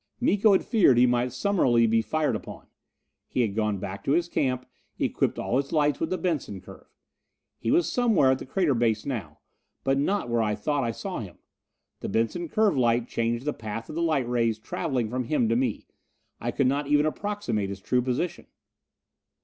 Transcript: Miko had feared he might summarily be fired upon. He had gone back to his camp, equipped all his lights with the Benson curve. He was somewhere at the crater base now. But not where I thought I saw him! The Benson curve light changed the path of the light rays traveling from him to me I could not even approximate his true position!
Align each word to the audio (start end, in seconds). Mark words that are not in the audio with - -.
Miko 0.19 0.53
had 0.53 0.65
feared 0.65 0.97
he 0.97 1.05
might 1.05 1.31
summarily 1.31 1.85
be 1.85 2.01
fired 2.01 2.35
upon. 2.35 2.65
He 3.27 3.41
had 3.41 3.53
gone 3.53 3.77
back 3.77 4.03
to 4.05 4.13
his 4.13 4.27
camp, 4.27 4.65
equipped 4.97 5.37
all 5.37 5.57
his 5.57 5.71
lights 5.71 5.99
with 5.99 6.09
the 6.09 6.17
Benson 6.17 6.59
curve. 6.59 6.87
He 7.59 7.69
was 7.69 7.87
somewhere 7.87 8.31
at 8.31 8.39
the 8.39 8.47
crater 8.47 8.73
base 8.73 9.05
now. 9.05 9.37
But 9.83 9.99
not 9.99 10.27
where 10.27 10.41
I 10.41 10.55
thought 10.55 10.83
I 10.83 10.89
saw 10.89 11.19
him! 11.19 11.37
The 11.99 12.09
Benson 12.09 12.49
curve 12.49 12.75
light 12.75 13.07
changed 13.07 13.45
the 13.45 13.53
path 13.53 13.89
of 13.89 13.95
the 13.95 14.01
light 14.01 14.27
rays 14.27 14.57
traveling 14.57 15.07
from 15.07 15.25
him 15.25 15.47
to 15.49 15.55
me 15.55 15.85
I 16.39 16.49
could 16.49 16.65
not 16.65 16.87
even 16.87 17.05
approximate 17.05 17.69
his 17.69 17.79
true 17.79 18.01
position! 18.01 18.47